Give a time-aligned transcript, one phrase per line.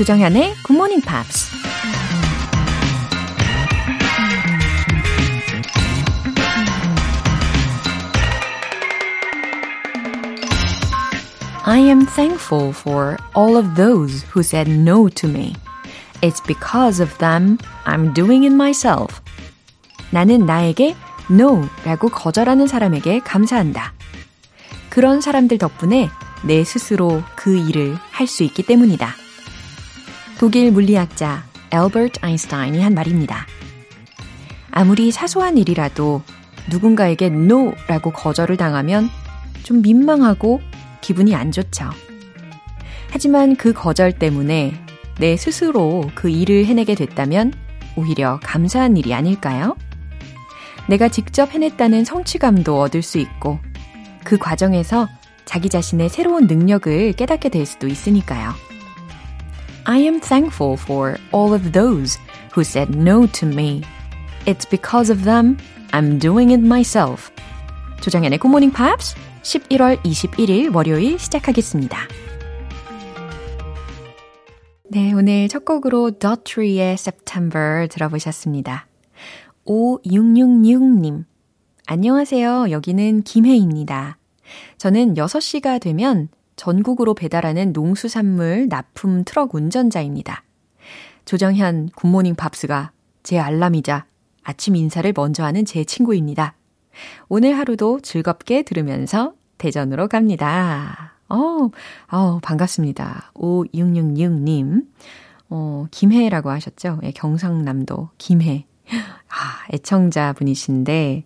[0.00, 1.50] 조정현의 Good Morning Pops.
[11.66, 15.52] I am thankful for all of those who said no to me.
[16.22, 19.20] It's because of them I'm doing it myself.
[20.12, 20.96] 나는 나에게
[21.30, 23.92] no 라고 거절하는 사람에게 감사한다.
[24.88, 26.08] 그런 사람들 덕분에
[26.42, 29.14] 내 스스로 그 일을 할 수 있기 때문이다.
[30.40, 33.46] 독일 물리학자 엘버트 아인슈타인이 한 말입니다.
[34.70, 36.22] 아무리 사소한 일이라도
[36.70, 39.10] 누군가에게 no 라고 거절을 당하면
[39.64, 40.62] 좀 민망하고
[41.02, 41.90] 기분이 안 좋죠.
[43.10, 44.72] 하지만 그 거절 때문에
[45.18, 47.52] 내 스스로 그 일을 해내게 됐다면
[47.96, 49.76] 오히려 감사한 일이 아닐까요?
[50.88, 53.58] 내가 직접 해냈다는 성취감도 얻을 수 있고
[54.24, 55.06] 그 과정에서
[55.44, 58.69] 자기 자신의 새로운 능력을 깨닫게 될 수도 있으니까요.
[59.86, 62.18] I am thankful for all of those
[62.52, 63.82] who said no to me.
[64.46, 65.58] It's because of them
[65.92, 67.30] I'm doing it myself.
[68.02, 71.98] 조정연의 Good Morning Pops 11월 21일 월요일 시작하겠습니다.
[74.88, 78.86] 네, 오늘 첫 곡으로 Daughtry의 September 들어보셨습니다.
[79.66, 81.24] 5666님.
[81.86, 82.70] 안녕하세요.
[82.70, 84.18] 여기는 김혜입니다.
[84.78, 86.28] 저는 6시가 되면
[86.60, 90.44] 전국으로 배달하는 농수산물 납품 트럭 운전자입니다.
[91.24, 94.04] 조정현 굿모닝 팝스가 제 알람이자
[94.42, 96.54] 아침 인사를 먼저 하는 제 친구입니다.
[97.30, 101.14] 오늘 하루도 즐겁게 들으면서 대전으로 갑니다.
[101.30, 101.70] 어,
[102.10, 103.32] 어, 반갑습니다.
[103.36, 104.84] 5666님.
[105.48, 107.00] 어, 김해라고 하셨죠?
[107.04, 108.66] 예, 경상남도 김해.
[109.30, 111.24] 아, 애청자 분이신데,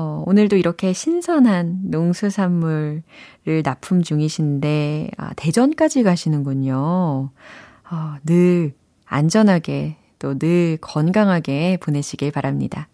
[0.00, 3.02] 어, 오늘도 이렇게 신선한 농수산물을
[3.64, 6.76] 납품 중이신데, 아, 대전까지 가시는군요.
[7.90, 8.74] 어, 늘
[9.06, 12.86] 안전하게 또 늘 건강하게 보내시길 바랍니다.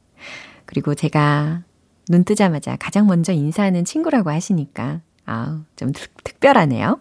[0.65, 1.62] 그리고 제가
[2.09, 7.00] 눈 뜨자마자 가장 먼저 인사하는 친구라고 하시니까, 아, 좀 특, 특별하네요.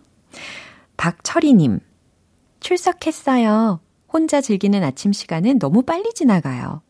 [0.98, 1.80] 박철희님,
[2.60, 3.80] 출석했어요.
[4.12, 6.82] 혼자 즐기는 아침 시간은 너무 빨리 지나가요.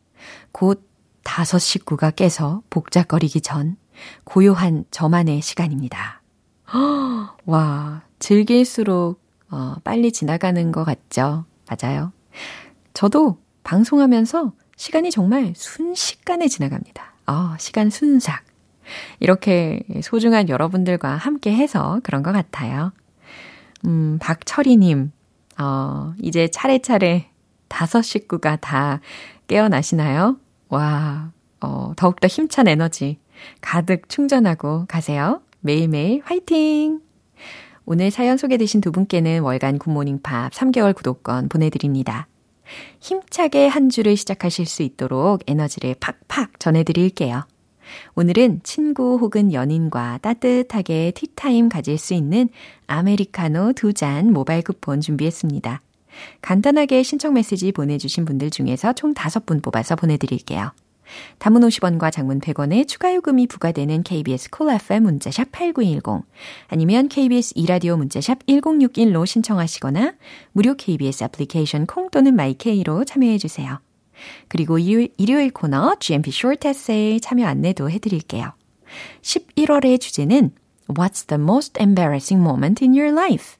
[0.51, 0.89] 곧
[1.23, 3.77] 다섯 식구가 깨서 복잡거리기 전
[4.23, 6.21] 고요한 저만의 시간입니다.
[7.45, 11.45] 와, 즐길수록 어, 빨리 지나가는 것 같죠?
[11.69, 12.11] 맞아요.
[12.93, 17.13] 저도 방송하면서 시간이 정말 순식간에 지나갑니다.
[17.25, 18.43] 아, 시간 순삭.
[19.19, 22.91] 이렇게 소중한 여러분들과 함께 해서 그런 것 같아요.
[23.85, 25.11] 음, 박철희님,
[25.59, 27.29] 어, 이제 차례차례
[27.67, 28.99] 다섯 식구가 다
[29.47, 30.37] 깨어나시나요?
[30.73, 33.19] 와, 어, 더욱더 힘찬 에너지
[33.61, 35.43] 가득 충전하고 가세요.
[35.59, 36.99] 매일매일 화이팅!
[37.85, 42.27] 오늘 사연 소개되신 두 분께는 월간 굿모닝 팝 3개월 구독권 보내드립니다.
[42.99, 47.45] 힘차게 한 주를 시작하실 수 있도록 에너지를 팍팍 전해드릴게요.
[48.15, 52.49] 오늘은 친구 혹은 연인과 따뜻하게 티타임 가질 수 있는
[52.87, 55.81] 아메리카노 두 잔 모바일 쿠폰 준비했습니다.
[56.41, 60.71] 간단하게 신청 메시지 보내주신 분들 중에서 총 5분 뽑아서 보내드릴게요.
[61.39, 66.25] 단문 50원과 장문 100원의 추가 요금이 부과되는 KBS 콜 cool FM 문자샵 8910
[66.67, 70.13] 아니면 KBS 이라디오 문자샵 1061로 신청하시거나
[70.53, 73.79] 무료 KBS 애플리케이션 콩 또는 my K로 참여해 주세요.
[74.47, 78.53] 그리고 일요일, 일요일 코너 GMP Short Essay 참여 안내도 해드릴게요.
[79.21, 80.51] 11월의 주제는
[80.87, 83.57] What's the most embarrassing moment in your life?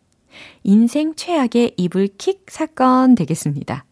[0.64, 3.86] 인생 최악의 이불 킥 사건 되겠습니다.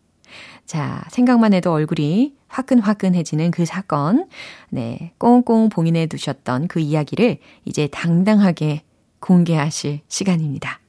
[0.65, 4.27] 자, 생각만 해도 얼굴이 화끈화끈해지는 그 사건,
[4.69, 8.83] 네, 꽁꽁 봉인해 두셨던 그 이야기를 이제 당당하게
[9.19, 10.79] 공개하실 시간입니다.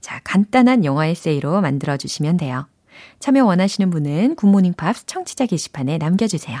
[0.00, 2.66] 자, 간단한 영화 에세이로 만들어 주시면 돼요.
[3.18, 6.60] 참여 원하시는 분은 굿모닝 팝스 청취자 게시판에 남겨주세요.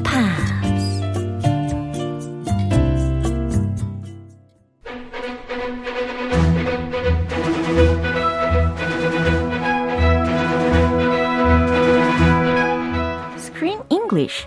[14.21, 14.45] English.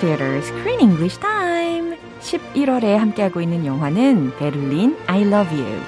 [0.00, 1.98] Theater Screen English Time.
[2.20, 5.82] 11월에 함께하고 있는 영화는 Berlin I Love You.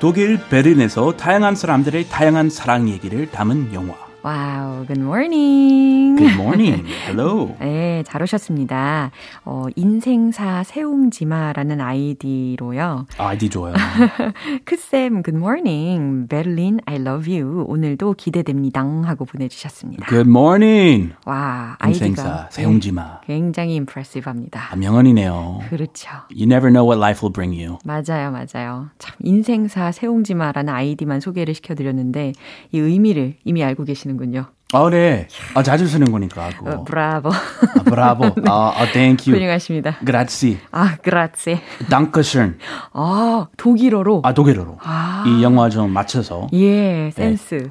[0.00, 4.01] 독일 베를린에서 다양한 사람들의 다양한 사랑 얘기를 담은 영화.
[4.24, 6.16] Wow, good morning.
[6.16, 6.86] Good morning.
[7.08, 7.56] Hello.
[7.58, 9.10] 네, 잘 오셨습니다.
[9.44, 13.06] 어, 인생사 새옹지마라는 아이디로요.
[13.18, 13.74] 아이디 좋아요.
[14.64, 16.28] 크쌤, good morning.
[16.28, 17.64] Berlin, I love you.
[17.66, 18.82] 오늘도 기대됩니다.
[18.82, 20.06] 하고 보내주셨습니다.
[20.06, 21.14] Good morning.
[21.26, 23.20] 와, 인생사 아이디가 세웅지마.
[23.22, 24.68] 네, 굉장히 impressive합니다.
[24.70, 25.62] 아, 명언이네요.
[25.68, 26.10] 그렇죠.
[26.30, 27.78] You never know what life will bring you.
[27.84, 28.90] 맞아요, 맞아요.
[29.00, 32.34] 참, 인생사 세웅지마라는 아이디만 소개를 시켜드렸는데,
[32.70, 34.46] 이 의미를 이미 알고 계시는 군요.
[34.74, 35.28] 아, 네.
[35.54, 36.48] 아, 자주 쓰는 거니까.
[36.56, 36.70] 그거.
[36.72, 37.28] 어, 브라보.
[37.30, 38.24] 아, 브라보.
[38.48, 39.38] 아, 아, thank you.
[39.38, 39.98] 훌륭하십니다.
[40.04, 40.58] Grazie.
[40.70, 41.60] 아, 그라치.
[41.90, 42.58] Dankeschön.
[42.94, 44.22] 아, 독일어로.
[44.24, 44.78] 아, 독일어로.
[44.82, 45.24] 아.
[45.26, 46.46] 이 영화 좀 맞춰서.
[46.54, 47.54] 예, 센스.
[47.54, 47.70] 네,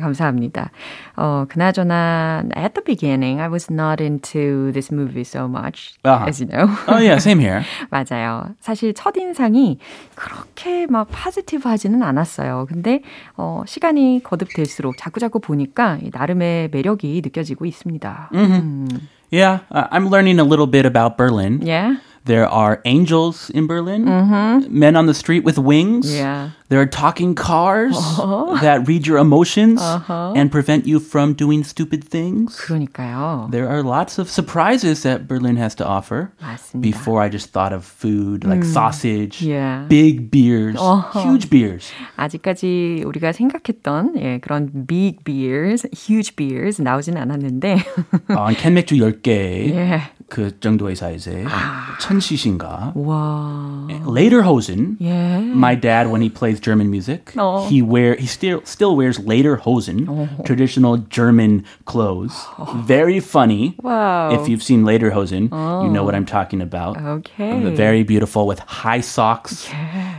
[0.00, 0.70] 감사합니다.
[1.16, 6.26] 어, 그나저나, at the beginning, I was not into this movie so much, 아하.
[6.28, 6.68] as you know.
[6.88, 7.62] Oh, yeah, same here.
[7.90, 8.54] 맞아요.
[8.60, 9.78] 사실 첫인상이
[10.14, 12.66] 그렇게 막 파지티브 하지는 않았어요.
[12.68, 13.02] 근데,
[13.36, 18.30] 어, 시간이 거듭될수록 자꾸자꾸 보니까 이 나름의 매력이 느껴지고 있습니다.
[18.34, 18.88] 음.
[19.30, 21.60] Yeah, uh, I'm learning a little bit about Berlin.
[21.62, 21.96] Yeah?
[22.24, 24.04] There are angels in Berlin,
[24.70, 26.08] men on the street with wings.
[26.08, 26.50] Yeah.
[26.68, 27.94] There are talking cars
[28.60, 32.56] that read your emotions and prevent you from doing stupid things.
[32.58, 33.50] 그러니까요.
[33.50, 36.32] There are lots of surprises that Berlin has to offer.
[36.42, 36.80] 맞습니다.
[36.82, 39.86] Before I just thought of food like sausage, Yeah.
[39.88, 40.76] big beers,
[41.14, 41.92] huge beers.
[42.16, 47.84] 아직까지 우리가 생각했던 예, 그런 big beers, huge beers 나오진 않았는데
[48.34, 49.28] 어, 캔 맥주 10개
[49.74, 50.00] 예.
[50.28, 51.44] 그 정도의 사이즈에
[52.00, 52.92] 천시신가.
[52.96, 53.86] 와.
[54.08, 54.96] Lederhosen.
[55.00, 55.38] 예.
[55.38, 57.67] My dad, when he plays German music, Oh.
[57.67, 62.35] he wear he still still wears Lederhosen, traditional German clothes.
[62.75, 63.75] Very funny.
[63.81, 64.31] Wow.
[64.31, 66.97] If you've seen later hosen, you know what I'm talking about.
[66.97, 67.73] Okay.
[67.75, 69.69] Very beautiful with high socks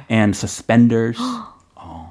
[0.08, 1.18] and suspenders.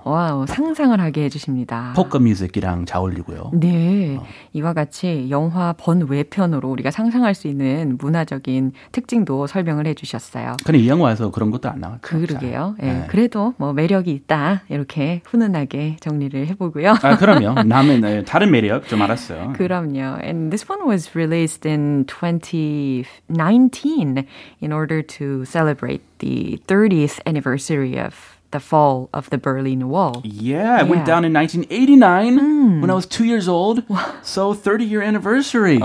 [0.04, 1.94] Wow, 상상을 하게 해주십니다.
[1.96, 3.51] polka music이랑 잘 어울리고요.
[3.54, 4.19] 네.
[4.54, 10.56] 이와 같이 영화 번외편으로 우리가 상상할 수 있는 문화적인 특징도 설명을 해주셨어요.
[10.66, 12.01] 근데 이 영화에서 그런 것도 안 나왔죠.
[12.01, 12.75] 그러게요.
[12.81, 13.06] 예, 네.
[13.10, 14.63] 그래도 뭐 매력이 있다.
[14.69, 16.92] 이렇게 훈훈하게 정리를 해보고요.
[17.02, 17.63] 아, 그럼요.
[17.68, 19.54] 남의 네, 다른 매력 좀 알았어요.
[19.54, 20.19] 그럼요.
[20.24, 24.25] And this one was released in 2019
[24.62, 30.23] in order to celebrate the 30th anniversary of the fall of the Berlin Wall.
[30.23, 30.91] Yeah, it Yeah.
[30.91, 33.83] went down in 1989 when I was two years old.
[34.23, 35.79] So 30 year anniversary.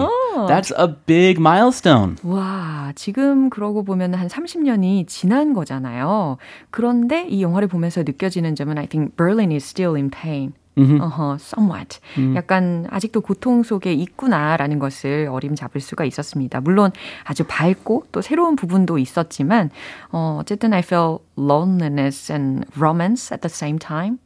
[0.48, 2.16] That's a big milestone.
[2.24, 6.38] 와, 지금 그러고 보면 한 30년이 지난 거잖아요.
[6.70, 10.54] 그런데 이 영화를 보면서 느껴지는 점은 I think Berlin is still in pain.
[10.80, 12.00] 어허, somewhat.
[12.36, 16.62] 약간 아직도 고통 속에 있구나라는 것을 어림잡을 수가 있었습니다.
[16.62, 16.92] 물론
[17.26, 19.72] 아주 밝고 또 새로운 부분도 있었지만
[20.12, 24.20] 어, 어쨌든 I felt loneliness and romance at the same time.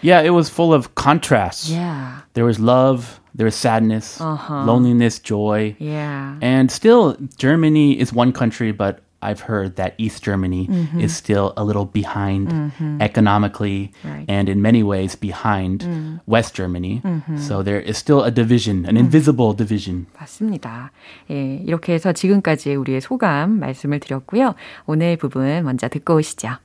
[0.00, 1.70] Yeah, it was full of contrasts.
[1.70, 2.22] Yeah.
[2.32, 5.76] There was love, there was sadness, loneliness, joy.
[5.78, 6.38] Yeah.
[6.40, 11.64] And still, Germany is one country, but I've heard that East Germany is still a
[11.64, 14.24] little behind economically Right.
[14.28, 15.82] and in many ways behind
[16.26, 17.02] West Germany.
[17.36, 20.06] So there is still a division, an invisible division.
[20.14, 20.92] 맞습니다.
[21.30, 24.54] 예, 이렇게 해서 지금까지 우리의 소감 말씀을 드렸고요.
[24.86, 26.58] 오늘 부분 먼저 듣고 오시죠.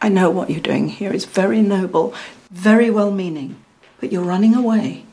[0.00, 2.12] I know what you're doing here is very noble,
[2.52, 3.56] very well meaning,
[4.00, 5.04] but you're running away.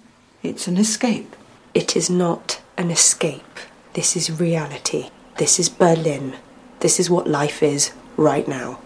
[0.43, 1.35] It's an escape.
[1.73, 3.63] It is not an escape.
[3.93, 5.09] This is reality.
[5.37, 6.33] This is Berlin.
[6.79, 8.79] This is what life is right now.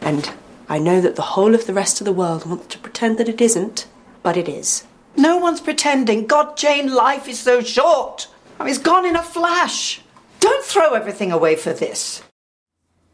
[0.00, 0.30] And
[0.68, 3.28] I know that the whole of the rest of the world wants to pretend that
[3.28, 3.86] it isn't,
[4.22, 4.84] but it is.
[5.16, 6.26] No one's pretending.
[6.26, 8.28] God, Jane, life is so short.
[8.58, 10.00] I mean, it's gone in a flash.
[10.40, 12.22] Don't throw everything away for this.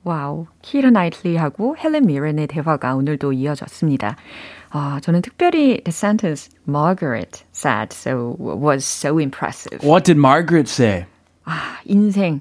[0.04, 4.16] 와우, 키라 나이틀리하고 헬렌 미런의 대화가 오늘도 이어졌습니다.
[4.70, 9.86] 아, 저는 특별히 the sentence Margaret said so was so impressive.
[9.86, 11.06] What did Margaret say?
[11.44, 12.40] 아, 인생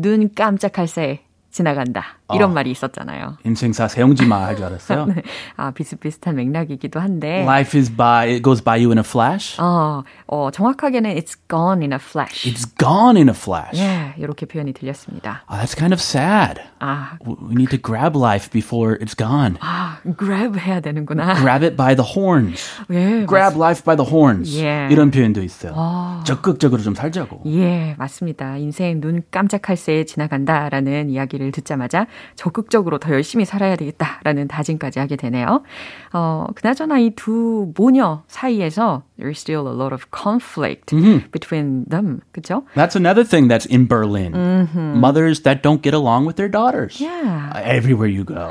[0.00, 2.17] 눈 깜짝할 새 지나간다.
[2.34, 3.38] 이런 말이 있었잖아요.
[3.44, 5.06] 인생사 세용지마 할 줄 알았어요.
[5.06, 5.22] 네.
[5.56, 7.42] 아, 비슷비슷한 맥락이기도 한데.
[7.42, 9.56] Life is by, it goes by you in a flash.
[9.60, 12.48] 어, 어, 정확하게는 it's gone in a flash.
[12.50, 13.80] It's gone in a flash.
[13.80, 15.44] 예, 이렇게 표현이 들렸습니다.
[15.50, 16.60] Oh, that's kind of sad.
[16.80, 19.56] 아, We need to grab life before it's gone.
[19.60, 21.34] 아, grab 해야 되는구나.
[21.36, 22.62] Grab it by the horns.
[22.90, 24.52] 예, Grab life by the horns.
[24.54, 24.92] Yeah.
[24.92, 26.20] 이런 표현도 있어요.
[26.24, 27.42] 적극적으로 좀 살자고.
[27.46, 28.56] 예, 맞습니다.
[28.58, 32.06] 인생 눈 깜짝할 새에 지나간다라는 이야기를 듣자마자
[32.36, 35.62] 적극적으로 더 열심히 살아야 되겠다라는 다짐까지 하게 되네요.
[36.12, 41.28] 어, 그나저나 이 두 모녀 사이에서 there's still a lot of conflict Mm-hmm.
[41.32, 42.22] between them.
[42.32, 42.62] 그죠?
[42.74, 44.32] That's another thing that's in Berlin.
[44.94, 47.00] Mothers that don't get along with their daughters.
[47.00, 47.50] Yeah.
[47.54, 48.50] Uh, Everywhere you go.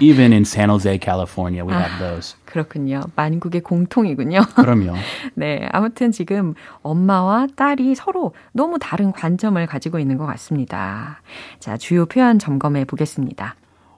[0.00, 2.34] Even in San Jose, California, we have those.
[2.46, 3.02] 그렇군요.
[3.14, 4.40] 만국의 공통이군요.
[4.56, 4.94] 그럼요.
[5.34, 11.20] 네, 아무튼 지금 엄마와 딸이 서로 너무 다른 관점을 가지고 있는 것 같습니다.
[11.60, 13.54] 자, 주요 표현 점검해 보겠습니다.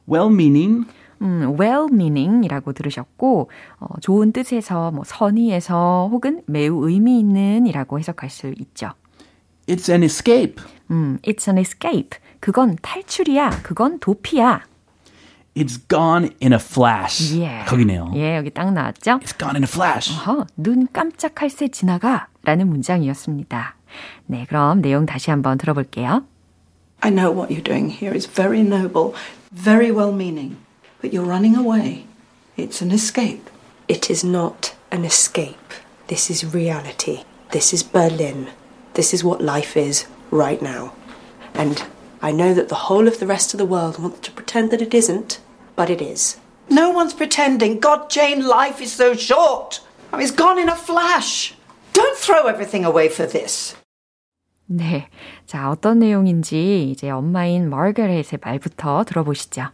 [0.08, 0.86] Well-meaning,
[1.22, 8.92] 음, well-meaning이라고 들으셨고, 어, 좋은 뜻에서, 뭐, 선의에서 혹은 매우 의미 있는이라고 해석할 수 있죠.
[9.66, 10.56] it's an escape.
[10.90, 12.18] 음, it's an escape.
[12.40, 13.60] 그건 탈출이야.
[13.62, 14.62] 그건 도피야.
[15.54, 17.36] It's gone in a flash.
[17.38, 17.64] 예.
[17.66, 18.12] 거기네요.
[18.14, 19.18] 예, 여기 딱 나왔죠?
[19.18, 20.12] It's gone in a flash.
[20.12, 23.76] 어허, 눈 깜짝할 새 지나가 라는 문장이었습니다.
[24.26, 26.24] 네, 그럼 내용 다시 한번 들어볼게요.
[27.00, 29.12] I know what you're doing here is very noble,
[29.52, 30.56] very well meaning,
[31.01, 32.05] but you're running away.
[32.57, 33.50] It's an escape.
[33.88, 35.74] It is not an escape.
[36.07, 37.24] This is reality.
[37.51, 38.48] This is Berlin.
[38.93, 40.93] This is what life is right now.
[41.53, 41.84] And
[42.22, 44.81] I know that the whole of the rest of the world wants to pretend that
[44.81, 45.39] it isn't,
[45.75, 46.38] but it is.
[46.69, 47.79] No one's pretending.
[47.79, 49.81] God, Jane, life is so short.
[50.12, 51.53] I mean, it's gone in a flash.
[51.93, 53.75] Don't throw everything away for this.
[54.67, 55.07] 네.
[55.45, 59.69] 자, 어떤 내용인지 이제 엄마인 마거렛의 말부터 들어보시죠.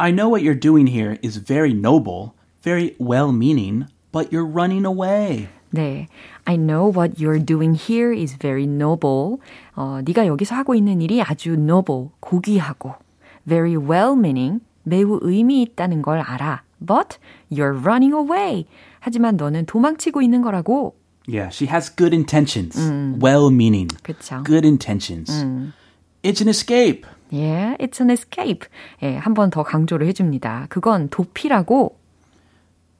[0.00, 5.48] I know what you're doing here is very noble, very well-meaning, but you're running away.
[5.72, 6.08] 네.
[6.46, 9.38] I know what you're doing here is very noble.
[9.74, 12.94] 어, 네가 여기서 하고 있는 일이 아주 noble, 고귀하고
[13.46, 16.62] very well-meaning, 매우 의미 있다는 걸 알아.
[16.80, 17.18] But
[17.50, 18.66] you're running away.
[19.00, 20.94] 하지만 너는 도망치고 있는 거라고.
[21.26, 22.78] Yeah, she has good intentions.
[23.20, 23.88] Well-meaning.
[24.02, 24.44] 그쵸.
[24.44, 25.30] Good intentions.
[26.22, 27.06] It's an escape.
[27.31, 28.67] Yeah, it's an escape.
[29.03, 30.67] 예, 한 번 더 강조를 해줍니다.
[30.69, 31.97] 그건 도피라고.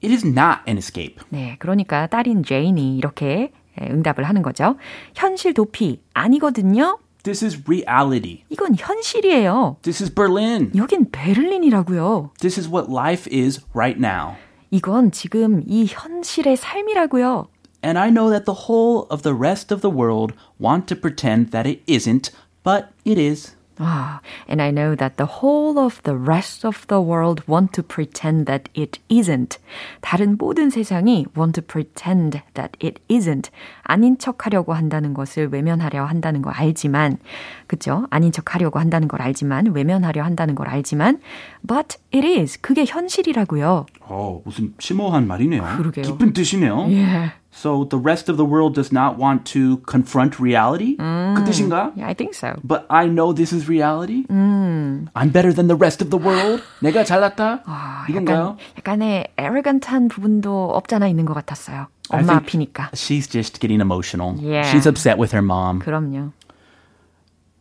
[0.02, 1.16] It is not an escape.
[1.28, 4.76] 네, 그러니까 딸인 제인이 이렇게 예, 응답을 하는 거죠.
[5.14, 6.98] 현실 도피 아니거든요.
[7.22, 8.42] This is reality.
[8.48, 9.76] 이건 현실이에요.
[9.82, 10.72] This is Berlin.
[10.74, 12.30] 여긴 베를린이라고요.
[12.40, 14.34] This is what life is right now.
[14.70, 17.46] 이건 지금 이 현실의 삶이라고요.
[17.84, 21.50] And I know that the whole of the rest of the world want to pretend
[21.52, 22.30] that it isn't,
[22.64, 23.54] but it is.
[23.82, 27.82] 아, and I know that the whole of the rest of the world want to
[27.82, 29.58] pretend that it isn't.
[30.00, 33.50] 다른 모든 세상이 want to pretend that it isn't.
[33.82, 37.18] 아닌 척 하려고 한다는 것을 외면하려 한다는 걸 알지만,
[37.66, 38.06] 그죠?
[38.10, 41.20] 아닌 척 하려고 한다는 걸 알지만, 외면하려 한다는 걸 알지만,
[41.66, 42.60] but it is.
[42.60, 43.86] 그게 현실이라고요.
[44.02, 45.62] 어, 무슨 심오한 말이네요.
[45.76, 46.04] 그러게요.
[46.04, 46.76] 깊은 뜻이네요.
[46.82, 47.41] Yeah.
[47.51, 50.95] So the rest of the world does not want to confront reality?
[50.97, 51.91] 그 뜻인가?
[51.97, 52.53] Yeah, I think so.
[52.63, 54.25] But I know this is reality.
[54.29, 56.61] I'm better than the rest of the world.
[56.81, 57.63] 내가 잘났다.
[58.09, 58.57] 이건가요?
[58.77, 61.87] 약간, 약간의 arrogant한 부분도 없잖아 있는 것 같았어요.
[62.11, 62.91] I 엄마 think 앞이니까.
[62.93, 64.37] She's just getting emotional.
[64.39, 64.69] Yeah.
[64.69, 65.79] She's upset with her mom.
[65.79, 66.31] 그럼요.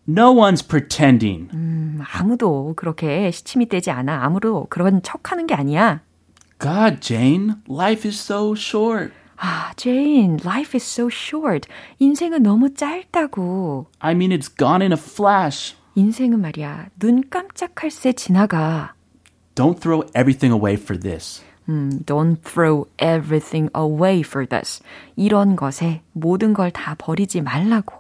[0.07, 1.49] No one's pretending.
[2.13, 4.23] 아무도 그렇게 시침이 떼지 않아.
[4.25, 6.01] 아무도 그런 척 하는 게 아니야.
[6.61, 9.13] God, Jane, life is so short.
[9.44, 11.68] 아, Jane, life is so short.
[11.98, 13.88] 인생은 너무 짧다고.
[14.00, 15.76] I mean, it's gone in a flash.
[15.96, 18.94] 인생은 말이야, 눈 깜짝할 새 지나가.
[19.56, 21.44] Don't throw everything away for this.
[21.68, 24.84] 음, don't throw everything away for this.
[25.16, 27.96] 이런 것에 모든 걸 다 버리지 말라고.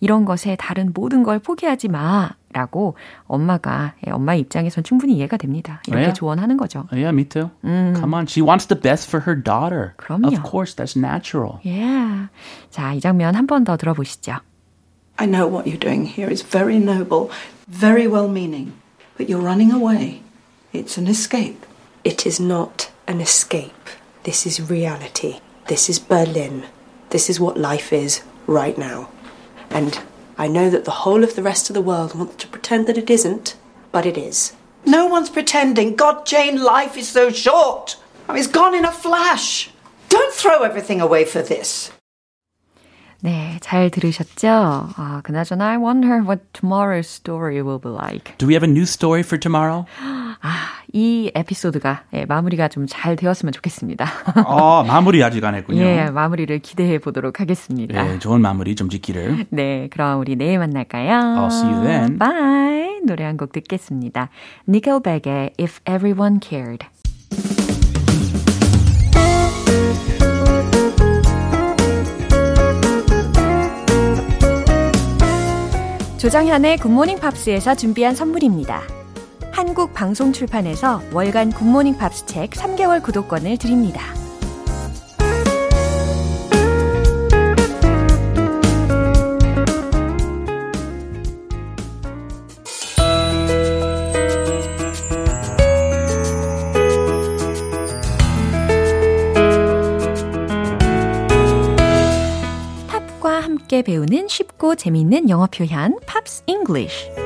[0.00, 2.30] 이런 것에 다른 모든 걸 포기하지 마.
[2.53, 2.95] 라고
[3.27, 5.81] 엄마가, 예, 엄마 입장에선 충분히 이해가 됩니다.
[5.87, 6.13] 이렇게 왜요?
[6.13, 6.87] 조언하는 거죠.
[6.91, 7.49] Oh, yeah, me too.
[7.63, 8.27] Come on.
[8.27, 9.93] She wants the best for her daughter.
[9.97, 10.27] 그럼요.
[10.27, 11.59] Of course, that's natural.
[11.65, 12.29] Yeah.
[12.69, 14.39] 자, 이 장면 한 번 더 들어보시죠.
[15.17, 17.29] I know what you're doing here is very noble,
[17.67, 18.73] very well meaning,
[19.17, 20.21] but you're running away.
[20.73, 21.65] It's an escape.
[22.03, 23.89] It is not an escape.
[24.23, 25.39] This is reality.
[25.67, 26.63] This is Berlin.
[27.09, 29.09] This is what life is right now.
[29.69, 29.97] And
[30.37, 32.97] I know that the whole of the rest of the world wants to pretend that
[32.97, 33.55] it isn't,
[33.91, 34.53] but it is.
[34.85, 35.95] No one's pretending.
[35.95, 37.97] God, Jane, life is so short.
[38.27, 39.69] I mean, it's gone in a flash.
[40.09, 41.91] Don't throw everything away for this.
[43.23, 44.47] 네, 잘 들으셨죠?
[44.97, 48.37] 아, 그나저나 I wonder what tomorrow's story will be like.
[48.37, 49.85] Do we have a new story for tomorrow?
[50.01, 54.06] 아, 이 에피소드가 예, 마무리가 좀 잘 되었으면 좋겠습니다.
[54.46, 55.82] 어, 마무리 아직 안 했군요.
[55.82, 58.14] 예, 마무리를 기대해 보도록 하겠습니다.
[58.14, 59.46] 예, 좋은 마무리 좀 짓기를.
[59.50, 61.10] 네, 그럼 우리 내일 만날까요?
[61.12, 62.18] I'll see you then.
[62.18, 63.00] Bye.
[63.06, 64.30] 노래 한 곡 듣겠습니다.
[64.68, 66.86] Nickelback의 If Everyone Cared.
[76.18, 78.82] 조정현의 굿모닝 팝스에서 준비한 선물입니다.
[79.58, 84.00] 한국방송출판에서 월간 굿모닝 팝스 책 3개월 구독권을 드립니다.
[102.86, 107.17] 팝과 함께 배우는 쉽고 재미있는 영어 표현 Pops English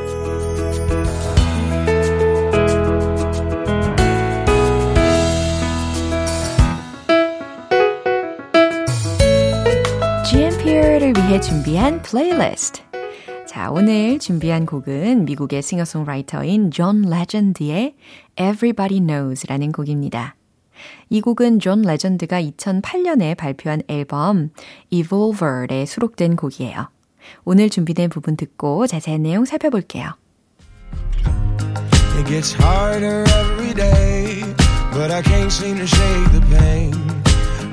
[11.32, 12.82] 위해 준비한 플레이리스트.
[13.46, 17.94] 자, 오늘 준비한 곡은 미국의 싱어송라이터인 존 레전드의
[18.38, 20.36] Everybody Knows라는 곡입니다.
[21.08, 24.50] 이 곡은 존 레전드가 2008년에 발표한 앨범
[24.90, 26.90] Evolver에 수록된 곡이에요.
[27.44, 30.10] 오늘 준비된 부분 듣고 자세한 내용 살펴볼게요.
[32.18, 34.42] It gets harder every day,
[34.92, 37.21] but I can't seem to shake the pain.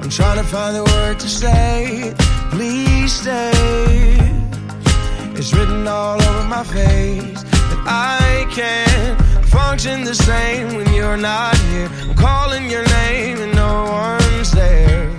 [0.00, 2.14] I'm trying to find the word to say,
[2.50, 3.52] please stay.
[5.36, 11.56] It's written all over my face that I can't function the same when you're not
[11.68, 11.88] here.
[12.02, 15.10] I'm calling your name and no one's there.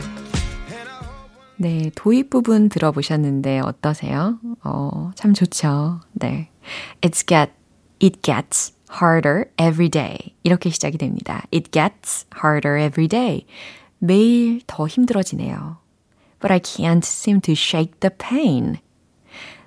[1.57, 4.39] 네, 도입 부분 들어보셨는데 어떠세요?
[4.63, 6.01] 어, 참 좋죠.
[6.13, 6.49] 네.
[7.01, 7.51] It's get,
[7.99, 10.35] it gets harder every day.
[10.43, 11.43] 이렇게 시작이 됩니다.
[11.53, 13.45] It gets harder every day.
[14.00, 15.78] 매일 더 힘들어지네요.
[16.40, 18.78] But I can't seem to shake the pain.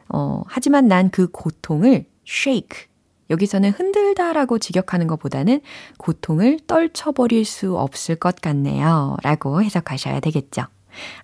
[0.09, 2.87] 어, 하지만 난 그 고통을 shake,
[3.29, 5.61] 여기서는 흔들다라고 직역하는 것보다는
[5.97, 9.17] 고통을 떨쳐버릴 수 없을 것 같네요.
[9.23, 10.63] 라고 해석하셔야 되겠죠.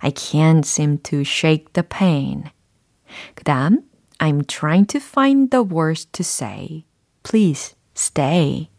[0.00, 2.44] I can't seem to shake the pain.
[3.34, 3.82] 그 다음,
[4.18, 6.84] I'm trying to find the words to say.
[7.22, 8.70] Please stay.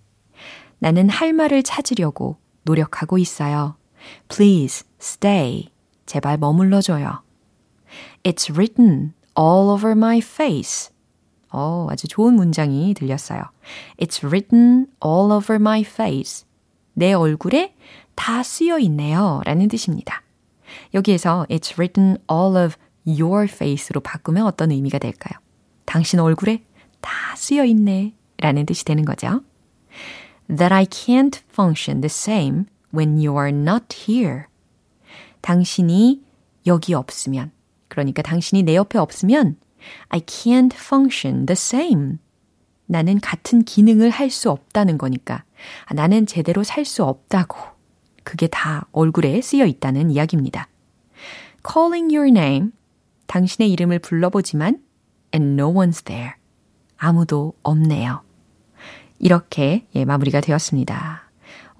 [0.79, 3.75] 나는 할 말을 찾으려고 노력하고 있어요.
[4.27, 5.69] Please stay.
[6.05, 7.21] 제발 머물러줘요.
[8.23, 10.91] It's written all over my face.
[11.49, 13.43] 어, 아주 좋은 문장이 들렸어요.
[13.97, 16.45] It's written all over my face.
[16.93, 17.75] 내 얼굴에
[18.15, 19.41] 다 쓰여 있네요.
[19.45, 20.21] 라는 뜻입니다.
[20.93, 25.39] 여기에서 it's written all of your face로 바꾸면 어떤 의미가 될까요?
[25.85, 26.63] 당신 얼굴에
[27.01, 28.13] 다 쓰여 있네.
[28.37, 29.41] 라는 뜻이 되는 거죠.
[30.47, 34.45] That I can't function the same when you are not here.
[35.41, 36.21] 당신이
[36.67, 37.51] 여기 없으면,
[37.87, 39.57] 그러니까 당신이 내 옆에 없으면
[40.09, 42.17] I can't function the same.
[42.85, 45.43] 나는 같은 기능을 할 수 없다는 거니까.
[45.85, 47.57] 아, 나는 제대로 살 수 없다고.
[48.23, 50.67] 그게 다 얼굴에 쓰여 있다는 이야기입니다.
[51.67, 52.71] calling your name.
[53.27, 54.81] 당신의 이름을 불러보지만
[55.33, 56.33] and no one's there.
[56.97, 58.21] 아무도 없네요.
[59.19, 61.30] 이렇게 예, 마무리가 되었습니다.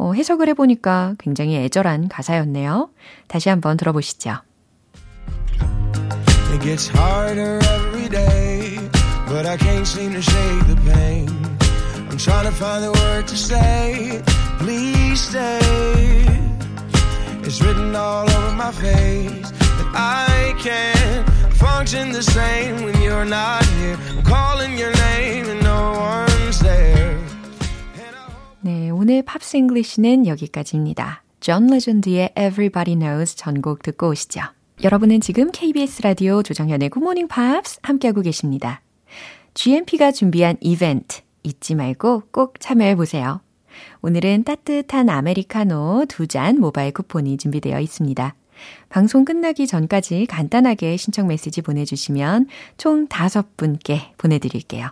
[0.02, 2.90] 어, 해석을 해보니까 굉장히 애절한 가사였네요.
[3.28, 4.42] 다시 한번 들어보시죠.
[6.54, 8.80] It gets harder every day,
[9.28, 11.30] but I can't seem to shake the pain.
[12.10, 14.24] I'm trying to find the word to say,
[14.58, 16.26] please stay.
[17.46, 23.64] It's written all over my face that I can't function the same when you're not
[23.78, 23.98] here.
[29.12, 31.21] 오늘 Pops English는 여기까지입니다.
[31.41, 34.39] 존 레전드의 Everybody Knows 전곡 듣고 오시죠.
[34.86, 38.82] 여러분은 지금 KBS 라디오 조정현의 Good Morning Pops 함께하고 계십니다.
[39.54, 43.41] GMP가 준비한 이벤트 잊지 말고 꼭 참여해 보세요.
[44.02, 48.34] 오늘은 따뜻한 아메리카노 두 잔 모바일 쿠폰이 준비되어 있습니다.
[48.88, 52.47] 방송 끝나기 전까지 간단하게 신청 메시지 보내주시면
[52.78, 54.91] 총 다섯 분께 보내드릴게요.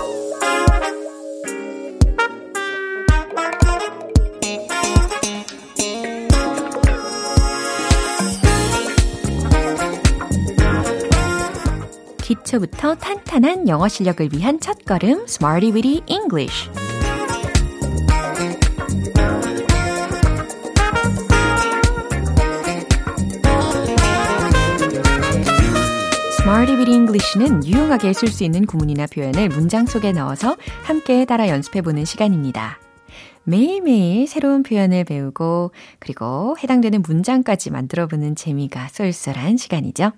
[12.31, 16.69] 기초부터 탄탄한 영어 실력을 위한 첫걸음 Smarty Weedy English
[26.47, 32.79] Weedy English는 유용하게 쓸 수 있는 구문이나 표현을 문장 속에 넣어서 함께 따라 연습해보는 시간입니다.
[33.43, 40.11] 매일매일 새로운 표현을 배우고 그리고 해당되는 문장까지 만들어보는 재미가 쏠쏠한 시간이죠.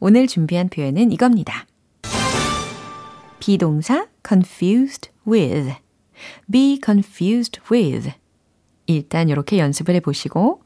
[0.00, 1.66] 오늘 준비한 표현은 이겁니다.
[3.40, 5.74] 비동사 confused with,
[6.50, 8.12] be confused with.
[8.86, 10.62] 일단 이렇게 연습을 해보시고,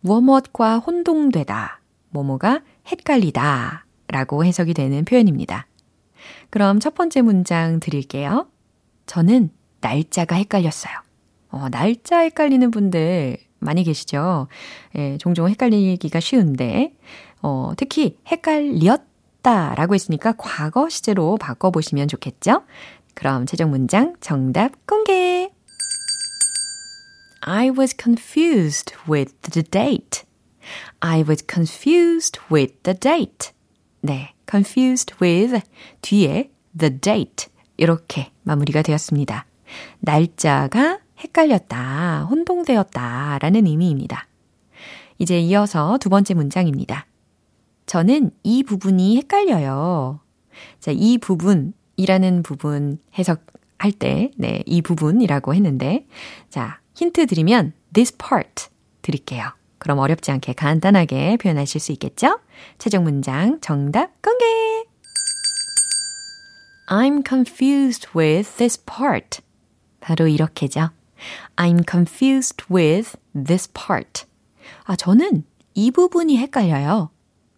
[0.00, 5.66] 뭐뭇과 혼동되다, 뭐뭐가 헷갈리다 라고 해석이 되는 표현입니다.
[6.50, 8.48] 그럼 첫 번째 문장 드릴게요.
[9.06, 10.94] 저는 날짜가 헷갈렸어요.
[11.50, 14.48] 어, 날짜 헷갈리는 분들 많이 계시죠?
[14.96, 16.94] 예, 종종 헷갈리기가 쉬운데,
[17.42, 22.62] 어, 특히 헷갈렸다 라고 했으니까 과거 시제로 바꿔보시면 좋겠죠?
[23.14, 25.50] 그럼 최종 문장 정답 공개!
[27.40, 30.24] I was confused with the date.
[31.00, 33.52] I was confused with the date.
[34.00, 35.60] 네, confused with
[36.00, 39.46] 뒤에 the date 이렇게 마무리가 되었습니다.
[40.00, 44.26] 날짜가 헷갈렸다, 혼동되었다 라는 의미입니다.
[45.18, 47.06] 이제 이어서 두 번째 문장입니다.
[47.86, 50.20] 저는 이 부분이 헷갈려요.
[50.80, 56.06] 자, 이 부분이라는 부분 해석할 때, 네, 이 부분이라고 했는데,
[56.48, 58.68] 자, 힌트 드리면 this part
[59.02, 59.52] 드릴게요.
[59.78, 62.40] 그럼 어렵지 않게 간단하게 표현하실 수 있겠죠?
[62.78, 64.44] 최종 문장 정답 공개!
[66.88, 69.40] I'm confused with this part.
[70.00, 70.90] 바로 이렇게죠.
[71.56, 74.26] I'm confused with this part.
[74.84, 77.10] 아, 저는 이 부분이 헷갈려요.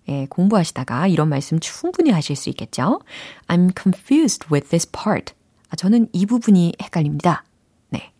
[0.09, 3.01] 예, 공부하시다가 이런 말씀 충분히 하실 수 있겠죠?
[3.49, 5.35] I'm confused with this part.
[5.69, 7.45] 아, 저는 이 부분이 헷갈립니다.
[7.89, 8.13] 네.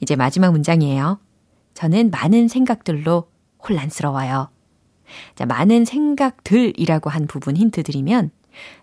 [0.00, 1.20] 이제 마지막 문장이에요.
[1.74, 3.30] 저는 많은 생각들로
[3.68, 4.50] 혼란스러워요.
[5.34, 8.30] 자, 많은 생각들이라고 한 부분 힌트 드리면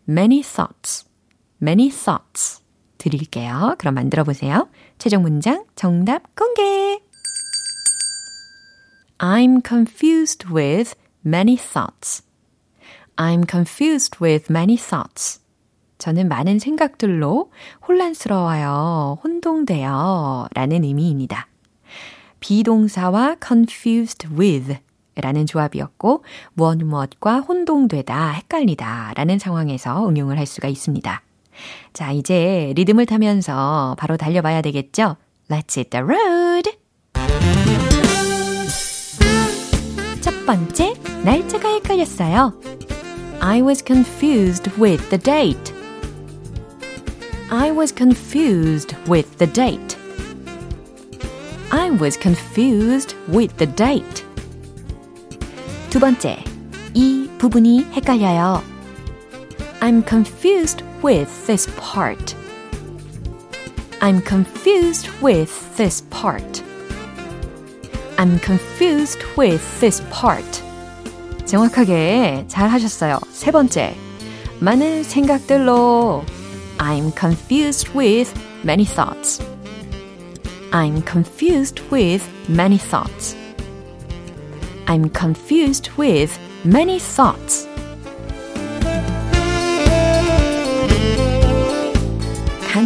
[0.08, 1.06] many thoughts,
[1.62, 2.63] many thoughts
[3.04, 3.76] 드릴게요.
[3.78, 4.70] 그럼 만들어 보세요.
[4.98, 7.02] 최종 문장 정답 공개!
[9.18, 12.24] I'm confused with many thoughts.
[13.18, 15.42] I'm confused with many thoughts.
[15.98, 17.52] 저는 많은 생각들로
[17.88, 21.48] 혼란스러워요, 혼동돼요 라는 의미입니다.
[22.40, 24.78] 비동사와 confused with
[25.16, 31.22] 라는 조합이었고, 무엇 무엇과 혼동되다, 헷갈리다 라는 상황에서 응용을 할 수가 있습니다.
[31.94, 35.18] 자, 이제 리듬을 타면서 바로 달려봐야 되겠죠?
[35.50, 36.72] Let's hit the road!
[40.22, 42.54] 첫 번째, 날짜가 헷갈렸어요.
[43.40, 45.74] I was confused with the date.
[47.50, 49.98] I was confused with the date.
[51.70, 54.26] I was confused with the date.
[55.90, 56.44] 두 번째,
[56.94, 58.64] 이 부분이 헷갈려요.
[59.80, 62.35] I'm confused with this part.
[64.01, 66.63] I'm confused with this part.
[68.19, 70.63] I'm confused with this part.
[71.45, 73.19] 정확하게 잘 하셨어요.
[73.31, 73.95] 세 번째.
[74.61, 76.25] 많은 생각들로
[76.79, 78.33] I'm confused with
[78.65, 79.41] many thoughts.
[80.73, 83.35] I'm confused with many thoughts.
[84.87, 87.67] I'm confused with many thoughts.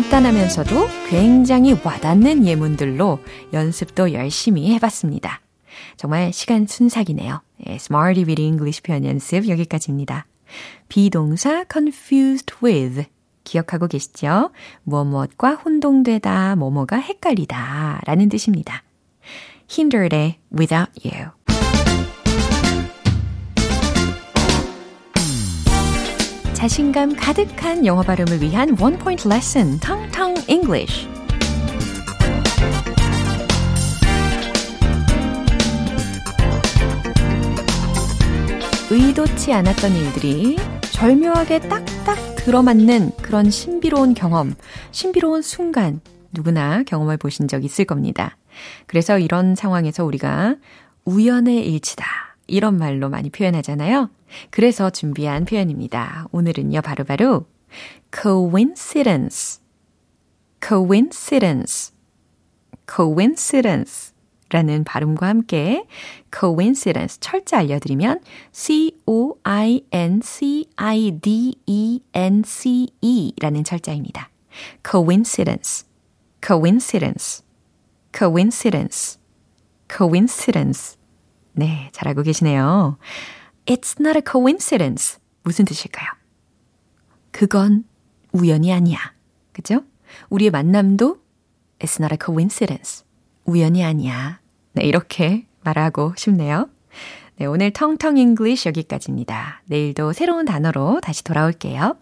[0.07, 3.19] 간단하면서도 굉장히 와닿는 예문들로
[3.51, 5.41] 연습도 열심히 해봤습니다.
[5.97, 7.41] 정말 시간 순삭이네요.
[7.67, 10.25] 예, Smarty with English 표현 연습 여기까지입니다.
[10.87, 13.03] 비동사 confused with
[13.43, 14.51] 기억하고 계시죠?
[14.83, 18.83] 무엇 무엇과 혼동되다, 뭐뭐가 헷갈리다 라는 뜻입니다.
[19.69, 21.36] hindered의 without you.
[26.57, 31.07] 자신감 가득한 영어 발음을 위한 원 포인트 레슨, 텅텅 English.
[38.89, 40.57] 의도치 않았던 일들이
[40.93, 44.55] 절묘하게 딱딱 들어맞는 그런 신비로운 경험,
[44.89, 48.35] 신비로운 순간 누구나 경험해 보신 적 있을 겁니다.
[48.87, 50.55] 그래서 이런 상황에서 우리가
[51.05, 52.26] 우연의 일치다.
[52.47, 54.09] 이런 말로 많이 표현하잖아요.
[54.49, 56.27] 그래서 준비한 표현입니다.
[56.31, 57.45] 오늘은요, 바로바로 바로
[58.11, 59.61] coincidence,
[60.65, 61.93] coincidence,
[62.89, 64.13] coincidence
[64.49, 65.85] 라는 발음과 함께
[66.33, 69.83] coincidence 철자 알려드리면 c-o-i-n-c-i-d-e-n-c-e
[73.39, 74.29] 라는 철자입니다.
[74.89, 75.85] coincidence,
[76.45, 77.43] coincidence,
[78.17, 79.19] coincidence,
[79.93, 80.96] coincidence.
[81.57, 82.99] 네, 잘하고 계시네요.
[83.65, 85.19] It's not a coincidence.
[85.41, 86.07] 무슨 뜻일까요?
[87.31, 87.83] 그건
[88.31, 88.99] 우연이 아니야.
[89.53, 89.81] 그죠?
[90.29, 91.17] 우리의 만남도
[91.79, 93.03] It's not a coincidence.
[93.43, 94.39] 우연이 아니야.
[94.73, 96.69] 네, 이렇게 말하고 싶네요.
[97.37, 99.63] 네, 오늘 텅텅 English 여기까지입니다.
[99.65, 101.97] 내일도 새로운 단어로 다시 돌아올게요.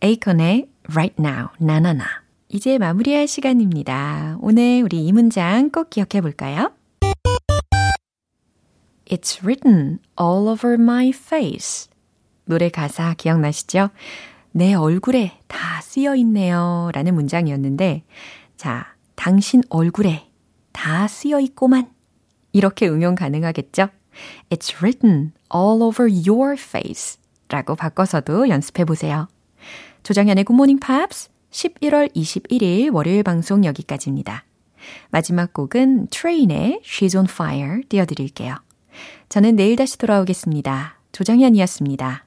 [0.00, 2.04] Akon의 Right Now, Na Na Na.
[2.48, 4.38] 이제 마무리할 시간입니다.
[4.40, 6.72] 오늘 우리 이 문장 꼭 기억해 볼까요?
[9.06, 11.88] It's written all over my face.
[12.44, 13.90] 노래 가사 기억나시죠?
[14.52, 16.90] 내 얼굴에 다 쓰여 있네요.
[16.94, 18.04] 라는 문장이었는데,
[18.56, 20.28] 자, 당신 얼굴에
[20.72, 21.90] 다 쓰여 있고만
[22.52, 23.88] 이렇게 응용 가능하겠죠?
[24.50, 29.28] It's written all over your face 라고 바꿔서도 연습해 보세요.
[30.02, 34.44] 조정현의 Good Morning Pops 11월 21일 월요일 방송 여기까지입니다.
[35.10, 38.65] 마지막 곡은 트레인의 She's on Fire 띄워드릴게요.
[39.28, 40.98] 저는 내일 다시 돌아오겠습니다.
[41.12, 42.24] 조정현이었습니다.